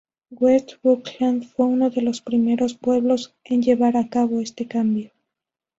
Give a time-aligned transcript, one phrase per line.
[0.31, 5.11] West Buckland fue uno de los primeros pueblos en llevar a cabo este cambio.